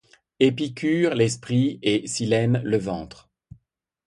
[0.39, 3.29] Épicure, l’esprit, et Silène, le ventre